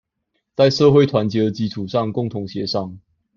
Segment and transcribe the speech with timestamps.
[0.55, 2.97] 在社會團結的基礎上共同協商